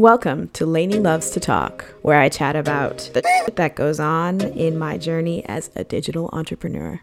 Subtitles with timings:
[0.00, 4.78] Welcome to Laney Luvs to Talk, where I chat about the that goes on in
[4.78, 7.02] my journey as a digital entrepreneur.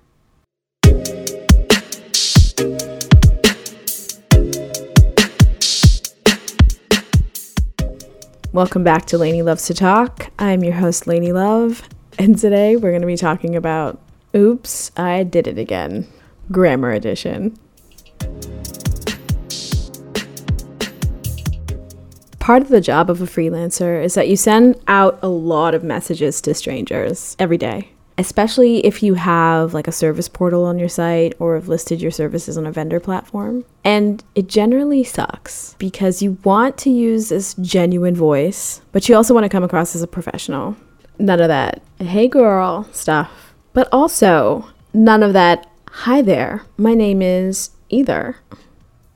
[8.51, 10.31] Welcome back to Laney Luvs to Talk.
[10.39, 11.87] I'm your host, Laney Luv,
[12.17, 14.01] and today we're going to be talking about
[14.35, 16.07] Oops, I Did It Again,
[16.51, 17.59] Grammar Edition.
[22.47, 25.83] Part of the job of a freelancer is that you send out a lot of
[25.83, 30.87] messages to strangers every day, especially if you have like a service portal on your
[30.87, 33.65] site or have listed your services on a vendor platform.
[33.83, 39.33] And it generally sucks because you want to use this genuine voice, but you also
[39.33, 40.77] want to come across as a professional.
[41.19, 43.53] None of that, hey girl stuff.
[43.73, 48.37] But also, none of that, hi there, my name is either.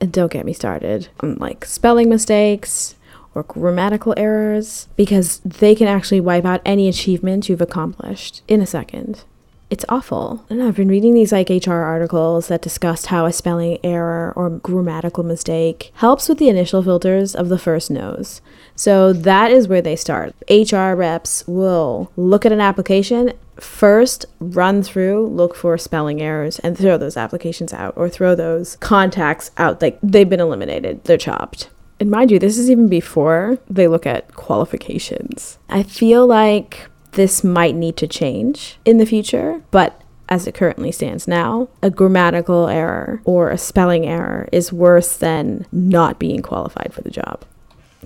[0.01, 2.95] And don't get me started on like spelling mistakes,
[3.33, 8.65] or grammatical errors because they can actually wipe out any achievement you've accomplished in a
[8.65, 9.23] second.
[9.71, 10.45] It's awful.
[10.49, 14.49] And I've been reading these like HR articles that discussed how a spelling error or
[14.49, 18.41] grammatical mistake helps with the initial filters of the first no's.
[18.75, 20.35] So that is where they start.
[20.49, 26.77] HR reps will look at an application first run through, look for spelling errors, and
[26.77, 29.81] throw those applications out or throw those contacts out.
[29.81, 31.69] Like they've been eliminated, they're chopped.
[32.01, 35.59] And mind you, this is even before they look at qualifications.
[35.69, 40.91] I feel like this might need to change in the future, but as it currently
[40.91, 46.91] stands now, a grammatical error or a spelling error is worse than not being qualified
[46.91, 47.45] for the job.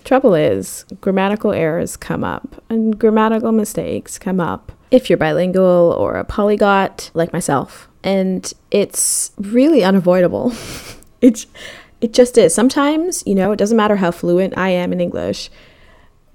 [0.04, 6.16] Trouble is, grammatical errors come up and grammatical mistakes come up if you're bilingual or
[6.16, 7.88] a polyglot like myself.
[8.04, 10.52] And it's really unavoidable.
[11.22, 11.48] it's
[12.02, 12.54] it just is.
[12.54, 15.50] Sometimes, you know, it doesn't matter how fluent I am in English.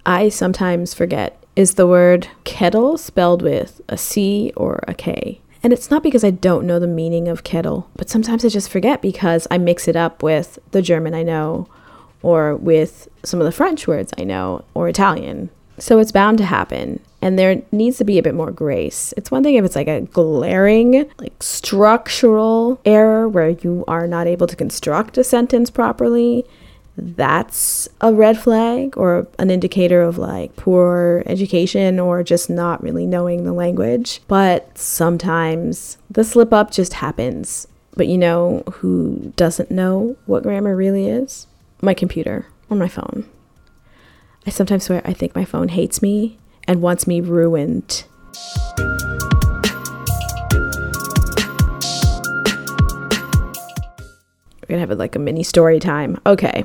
[0.05, 5.41] I sometimes forget is the word kettle spelled with a C or a K.
[5.63, 8.71] And it's not because I don't know the meaning of kettle, but sometimes I just
[8.71, 11.69] forget because I mix it up with the German I know
[12.23, 15.51] or with some of the French words I know or Italian.
[15.79, 19.13] So it's bound to happen and there needs to be a bit more grace.
[19.17, 24.27] It's one thing if it's like a glaring, like structural error where you are not
[24.27, 26.47] able to construct a sentence properly.
[26.97, 33.07] That's a red flag or an indicator of like poor education or just not really
[33.07, 34.21] knowing the language.
[34.27, 37.67] But sometimes the slip up just happens.
[37.97, 41.47] But you know who doesn't know what grammar really is?
[41.83, 43.29] My computer or my phone.
[44.47, 48.05] I sometimes swear I think my phone hates me and wants me ruined.
[54.61, 56.21] We're gonna have like a mini story time.
[56.25, 56.65] Okay.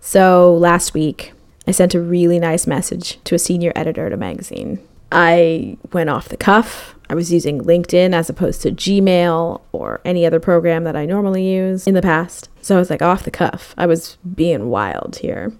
[0.00, 1.32] So last week,
[1.66, 4.80] I sent a really nice message to a senior editor at a magazine.
[5.12, 6.96] I went off the cuff.
[7.08, 11.46] I was using LinkedIn as opposed to Gmail or any other program that I normally
[11.46, 12.48] use in the past.
[12.62, 13.74] So I was like off the cuff.
[13.76, 15.52] I was being wild here.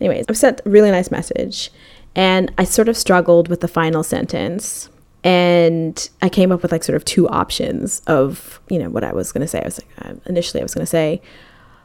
[0.00, 1.70] Anyways, I sent a really nice message
[2.18, 4.90] and I sort of struggled with the final sentence.
[5.22, 9.12] And I came up with like sort of two options of, you know, what I
[9.12, 9.60] was going to say.
[9.60, 11.22] I was like, uh, initially, I was going to say,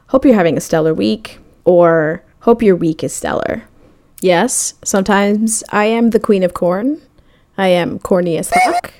[0.08, 3.62] hope you're having a stellar week, or hope your week is stellar.
[4.20, 7.00] Yes, sometimes I am the queen of corn.
[7.56, 8.92] I am corny as fuck,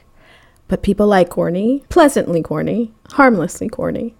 [0.68, 4.14] but people like corny, pleasantly corny, harmlessly corny.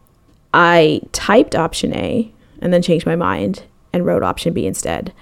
[0.53, 5.13] I typed option A and then changed my mind and wrote option B instead.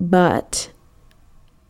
[0.00, 0.70] But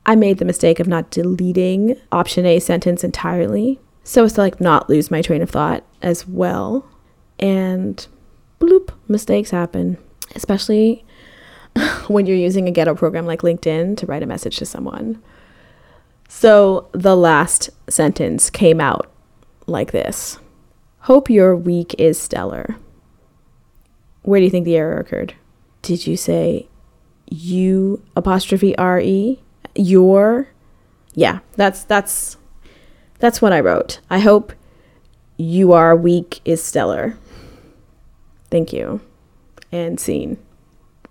[0.06, 4.58] I made the mistake of not deleting option A sentence entirely so as to like
[4.58, 6.88] not lose my train of thought as well.
[7.38, 8.06] And
[8.58, 9.98] bloop, mistakes happen,
[10.34, 11.04] especially
[12.08, 15.22] when you're using a ghetto program like LinkedIn to write a message to someone.
[16.28, 19.10] So the last sentence came out
[19.66, 20.38] like this
[21.00, 22.76] Hope your week is stellar.
[24.22, 25.34] Where do you think the error occurred?
[25.82, 26.68] Did you say
[27.30, 29.40] U apostrophe R E,
[29.74, 30.48] your.
[31.14, 32.36] Yeah, that's that's
[33.18, 34.00] that's what I wrote.
[34.08, 34.52] I hope
[35.36, 37.16] you are weak is stellar.
[38.50, 39.00] Thank you.
[39.70, 40.38] And scene.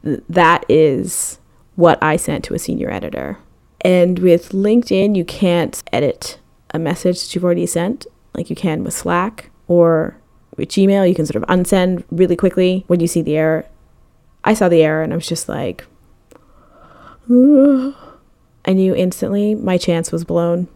[0.04, 1.40] That is
[1.76, 3.38] what I sent to a senior editor.
[3.82, 6.40] And with LinkedIn, you can't edit
[6.72, 10.18] a message that you've already sent like you can with Slack or
[10.56, 11.08] with Gmail.
[11.08, 13.66] You can sort of unsend really quickly when you see the error.
[14.44, 15.86] I saw the error and I was just like,
[18.66, 20.68] I knew instantly my chance was blown.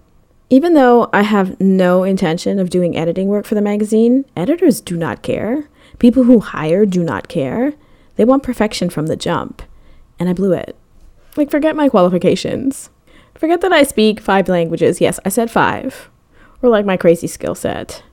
[0.49, 4.97] Even though I have no intention of doing editing work for the magazine, editors do
[4.97, 5.69] not care.
[5.97, 7.73] People who hire do not care.
[8.17, 9.61] They want perfection from the jump.
[10.19, 10.75] and I blew it.
[11.35, 12.91] Like, forget my qualifications.
[13.33, 15.01] Forget that I speak five languages.
[15.01, 16.09] Yes, I said five.
[16.61, 18.03] Or like my crazy skill set.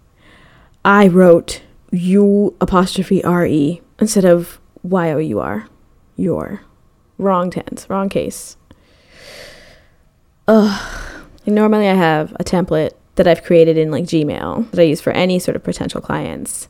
[0.84, 5.66] I wrote U apostrophe R E instead of Y O U R.
[6.16, 6.62] Your.
[7.18, 8.56] Wrong tense, wrong case.
[10.46, 11.24] Ugh.
[11.44, 15.00] And normally I have a template that I've created in like Gmail that I use
[15.00, 16.68] for any sort of potential clients.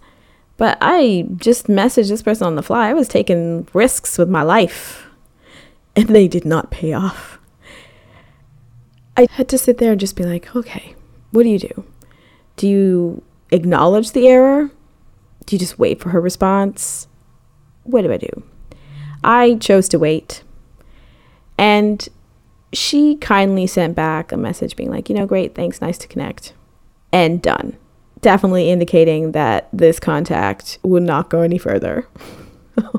[0.56, 2.88] But I just messaged this person on the fly.
[2.88, 5.06] I was taking risks with my life
[5.94, 7.38] and they did not pay off.
[9.16, 10.94] I had to sit there and just be like, okay,
[11.30, 11.84] what do you do?
[12.56, 14.70] Do you acknowledge the error?
[15.46, 17.08] Do you just wait for her response?
[17.82, 18.42] What do I do?
[19.22, 20.42] I chose to wait.
[21.56, 22.08] And
[22.72, 26.52] she kindly sent back a message being like, you know, great, thanks, nice to connect.
[27.12, 27.76] And done.
[28.20, 32.06] Definitely indicating that this contact would not go any further.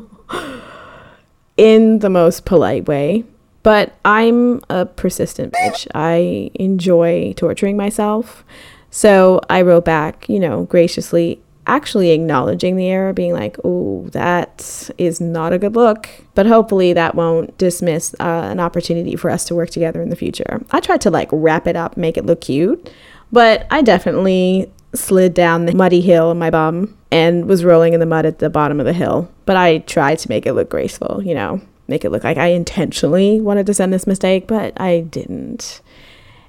[1.57, 3.25] in the most polite way.
[3.63, 5.85] But I'm a persistent bitch.
[5.93, 8.45] I enjoy torturing myself.
[8.89, 14.89] So I wrote back, you know, graciously, actually acknowledging the error, being like, oh, that
[14.97, 16.09] is not a good look.
[16.33, 20.15] But hopefully that won't dismiss uh, an opportunity for us to work together in the
[20.15, 20.61] future.
[20.71, 22.91] I tried to like wrap it up, make it look cute,
[23.31, 27.99] but I definitely slid down the muddy hill on my bum and was rolling in
[27.99, 29.29] the mud at the bottom of the hill.
[29.45, 32.47] But I tried to make it look graceful, you know, make it look like I
[32.47, 35.81] intentionally wanted to send this mistake, but I didn't.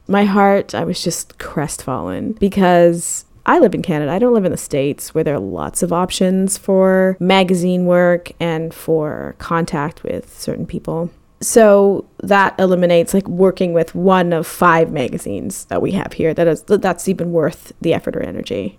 [0.09, 4.13] My heart, I was just crestfallen because I live in Canada.
[4.13, 8.33] I don't live in the States where there are lots of options for magazine work
[8.39, 11.11] and for contact with certain people.
[11.43, 16.35] So that eliminates like working with one of five magazines that we have here.
[16.35, 18.79] That is that's even worth the effort or energy.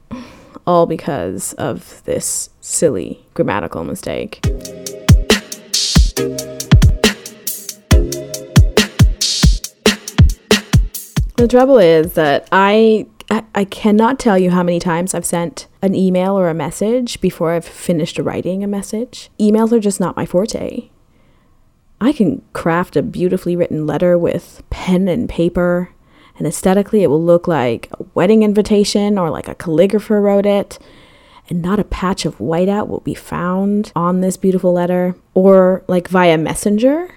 [0.68, 4.42] All because of this silly grammatical mistake.
[11.41, 13.07] The trouble is that I
[13.55, 17.53] I cannot tell you how many times I've sent an email or a message before
[17.53, 19.31] I've finished writing a message.
[19.39, 20.91] Emails are just not my forte.
[21.99, 25.89] I can craft a beautifully written letter with pen and paper,
[26.38, 30.77] and aesthetically, it will look like a wedding invitation or like a calligrapher wrote it,
[31.49, 36.07] and not a patch of whiteout will be found on this beautiful letter, or like
[36.07, 37.15] via messenger.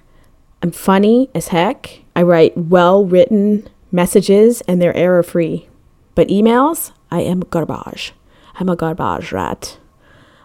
[0.62, 2.00] I'm funny as heck.
[2.16, 5.68] I write well written messages and they're error free.
[6.14, 8.12] But emails, I am garbage.
[8.56, 9.78] I'm a garbage rat.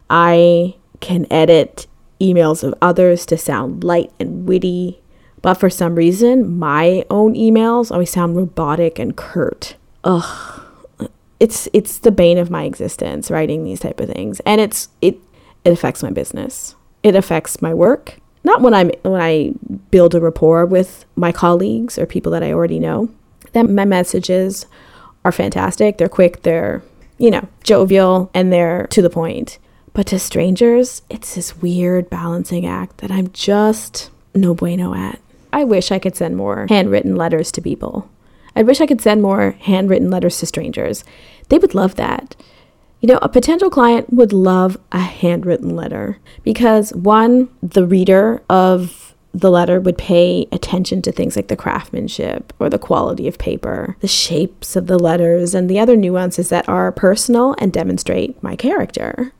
[0.09, 1.87] I can edit
[2.21, 5.01] emails of others to sound light and witty,
[5.41, 9.75] but for some reason, my own emails always sound robotic and curt.
[10.03, 10.65] Ugh.
[11.39, 14.41] It's it's the bane of my existence writing these type of things.
[14.41, 15.17] And it's it
[15.63, 16.75] it affects my business.
[17.01, 18.17] It affects my work.
[18.43, 19.53] Not when I'm when I
[19.91, 23.09] build a rapport with my colleagues or people that I already know.
[23.53, 24.65] Then my messages
[25.25, 25.97] are fantastic.
[25.97, 26.81] They're quick, they're,
[27.17, 29.57] you know, jovial, and they're to the point.
[29.93, 35.19] But to strangers, it's this weird balancing act that I'm just no bueno at.
[35.51, 38.09] I wish I could send more handwritten letters to people.
[38.55, 41.03] I wish I could send more handwritten letters to strangers.
[41.49, 42.35] They would love that.
[43.01, 49.08] You know, a potential client would love a handwritten letter because one, the reader of
[49.33, 53.95] the letter would pay attention to things like the craftsmanship or the quality of paper,
[53.99, 58.55] the shapes of the letters, and the other nuances that are personal and demonstrate my
[58.55, 59.31] character.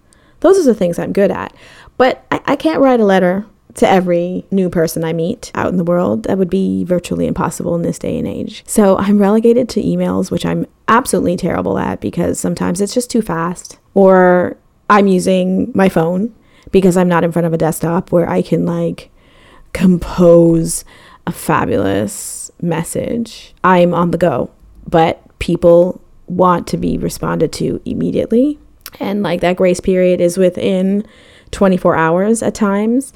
[0.42, 1.54] Those are the things I'm good at.
[1.98, 5.78] But I, I can't write a letter to every new person I meet out in
[5.78, 6.24] the world.
[6.24, 8.64] That would be virtually impossible in this day and age.
[8.68, 13.22] So I'm relegated to emails, which I'm absolutely terrible at because sometimes it's just too
[13.22, 13.80] fast.
[13.94, 14.58] Or
[14.90, 16.34] I'm using my phone
[16.72, 19.12] because I'm not in front of a desktop where I can like
[19.74, 20.84] compose
[21.28, 23.54] a fabulous message.
[23.64, 24.52] I'm on the go,
[24.88, 28.60] but people want to be responded to immediately.
[29.00, 31.06] And like that grace period is within
[31.52, 33.14] 24 hours at times,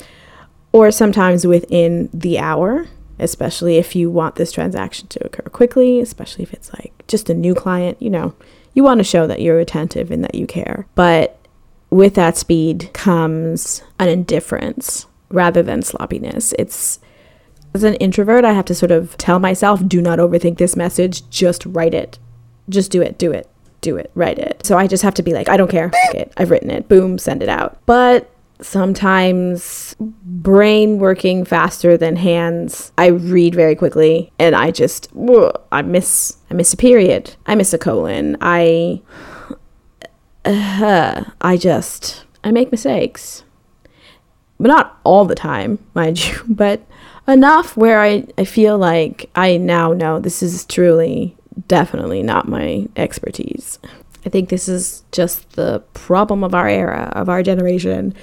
[0.71, 2.87] or sometimes within the hour,
[3.19, 7.33] especially if you want this transaction to occur quickly, especially if it's like just a
[7.33, 8.33] new client, you know,
[8.73, 10.87] you want to show that you're attentive and that you care.
[10.95, 11.39] But
[11.89, 16.53] with that speed comes an indifference rather than sloppiness.
[16.57, 16.99] It's
[17.73, 21.27] as an introvert, I have to sort of tell myself, do not overthink this message,
[21.29, 22.19] just write it.
[22.69, 23.49] Just do it, do it
[23.83, 24.65] do it, write it.
[24.65, 25.91] So I just have to be like, I don't care.
[26.09, 26.87] Okay, I've written it.
[26.87, 27.77] Boom, send it out.
[27.85, 32.91] But sometimes brain working faster than hands.
[32.97, 35.09] I read very quickly and I just
[35.71, 37.35] I miss I miss a period.
[37.45, 38.37] I miss a colon.
[38.41, 39.01] I
[40.45, 43.43] uh, I just I make mistakes.
[44.63, 46.81] But not all the time, mind you, but
[47.27, 51.35] enough where I, I feel like I now know this is truly,
[51.67, 53.77] definitely not my expertise.
[54.25, 58.15] I think this is just the problem of our era, of our generation.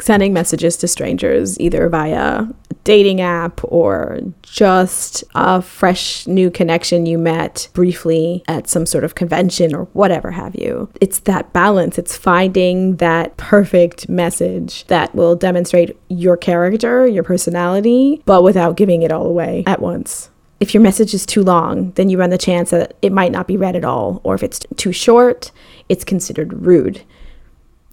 [0.00, 2.46] Sending messages to strangers either via
[2.86, 9.16] dating app or just a fresh new connection you met briefly at some sort of
[9.16, 10.88] convention or whatever have you.
[11.00, 18.22] It's that balance, it's finding that perfect message that will demonstrate your character, your personality,
[18.24, 20.30] but without giving it all away at once.
[20.60, 23.48] If your message is too long, then you run the chance that it might not
[23.48, 25.50] be read at all, or if it's too short,
[25.88, 27.02] it's considered rude.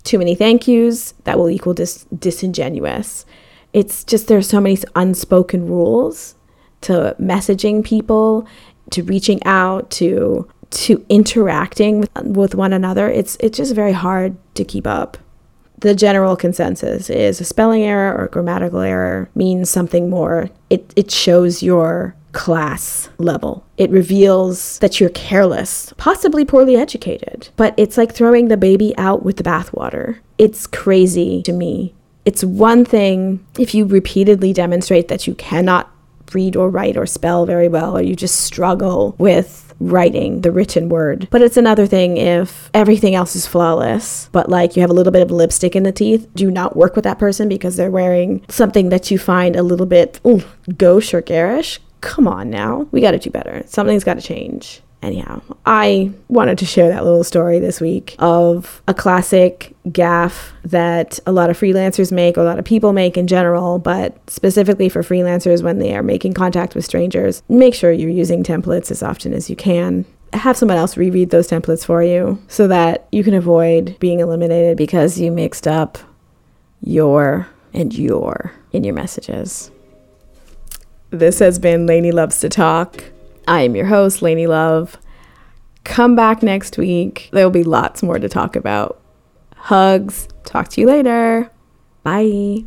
[0.03, 3.25] Too many thank yous, that will equal dis- disingenuous
[3.73, 6.35] it's just there's so many unspoken rules
[6.81, 8.47] to messaging people,
[8.91, 13.09] to reaching out, to to interacting with, with one another.
[13.09, 15.17] It's it's just very hard to keep up.
[15.79, 20.49] The general consensus is a spelling error or grammatical error means something more.
[20.69, 23.65] It it shows your class level.
[23.77, 27.49] It reveals that you're careless, possibly poorly educated.
[27.57, 30.19] But it's like throwing the baby out with the bathwater.
[30.39, 31.93] It's crazy to me
[32.25, 35.89] it's one thing if you repeatedly demonstrate that you cannot
[36.33, 40.89] read or write or spell very well, or you just struggle with writing the written
[40.89, 41.27] word.
[41.31, 45.11] But it's another thing if everything else is flawless, but like you have a little
[45.11, 46.27] bit of lipstick in the teeth.
[46.35, 49.85] Do not work with that person because they're wearing something that you find a little
[49.85, 50.43] bit ooh,
[50.77, 51.79] gauche or garish.
[52.01, 52.87] Come on now.
[52.91, 53.63] We got to do better.
[53.65, 54.81] Something's got to change.
[55.03, 61.19] Anyhow, I wanted to share that little story this week of a classic gaffe that
[61.25, 65.03] a lot of freelancers make, a lot of people make in general, but specifically for
[65.03, 67.43] freelancers when they are making contact with strangers.
[67.49, 70.05] Make sure you're using templates as often as you can.
[70.31, 74.77] Have someone else reread those templates for you so that you can avoid being eliminated
[74.77, 75.97] because you mixed up
[76.79, 79.69] your and your in your messages.
[81.09, 83.03] This has been Laney Luvs to Talk.
[83.47, 84.97] I am your host, Laney Luv.
[85.83, 87.29] Come back next week.
[87.33, 89.01] There will be lots more to talk about.
[89.55, 90.27] Hugs.
[90.45, 91.51] Talk to you later.
[92.03, 92.63] Bye.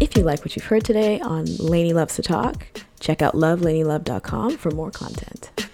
[0.00, 2.66] If you like what you've heard today on Laney Luvs to Talk,
[3.00, 5.67] check out luvlaneyluv.com for more content.